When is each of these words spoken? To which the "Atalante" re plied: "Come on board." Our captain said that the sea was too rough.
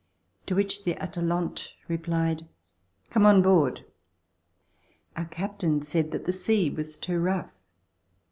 To 0.47 0.55
which 0.55 0.83
the 0.83 0.95
"Atalante" 0.95 1.69
re 1.87 1.95
plied: 1.97 2.47
"Come 3.11 3.23
on 3.23 3.43
board." 3.43 3.85
Our 5.15 5.25
captain 5.25 5.83
said 5.83 6.09
that 6.09 6.25
the 6.25 6.33
sea 6.33 6.71
was 6.71 6.97
too 6.97 7.19
rough. 7.19 7.51